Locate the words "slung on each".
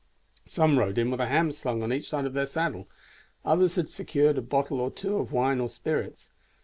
1.51-2.09